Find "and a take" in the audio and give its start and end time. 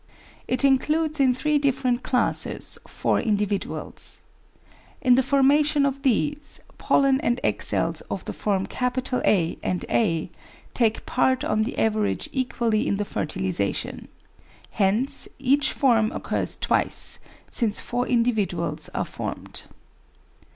9.61-11.05